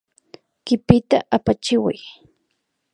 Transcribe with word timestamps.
Kipita 0.65 1.17
apachiway 1.35 1.99